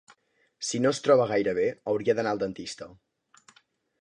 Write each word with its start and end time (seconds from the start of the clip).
Si 0.69 0.79
no 0.85 0.93
es 0.95 1.01
troba 1.07 1.27
gaire 1.33 1.53
bé 1.59 1.67
hauria 1.93 2.17
d'anar 2.21 2.35
al 2.37 2.43
dentista. 2.45 2.89